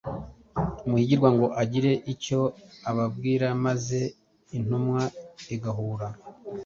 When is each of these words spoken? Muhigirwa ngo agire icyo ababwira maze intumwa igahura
Muhigirwa 0.87 1.29
ngo 1.35 1.47
agire 1.61 1.91
icyo 2.13 2.41
ababwira 2.89 3.47
maze 3.65 3.99
intumwa 4.57 5.01
igahura 5.55 6.07